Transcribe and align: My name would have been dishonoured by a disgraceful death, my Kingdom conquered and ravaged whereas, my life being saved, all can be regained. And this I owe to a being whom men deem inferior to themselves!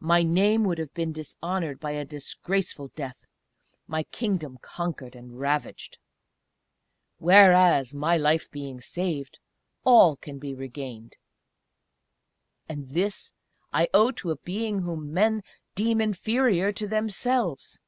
My 0.00 0.22
name 0.22 0.64
would 0.64 0.76
have 0.76 0.92
been 0.92 1.12
dishonoured 1.14 1.80
by 1.80 1.92
a 1.92 2.04
disgraceful 2.04 2.88
death, 2.88 3.24
my 3.86 4.02
Kingdom 4.02 4.58
conquered 4.60 5.14
and 5.16 5.40
ravaged 5.40 5.96
whereas, 7.16 7.94
my 7.94 8.18
life 8.18 8.50
being 8.50 8.82
saved, 8.82 9.38
all 9.82 10.16
can 10.16 10.38
be 10.38 10.54
regained. 10.54 11.16
And 12.68 12.88
this 12.88 13.32
I 13.72 13.88
owe 13.94 14.10
to 14.10 14.32
a 14.32 14.36
being 14.36 14.80
whom 14.80 15.14
men 15.14 15.42
deem 15.74 15.98
inferior 15.98 16.70
to 16.72 16.86
themselves! 16.86 17.80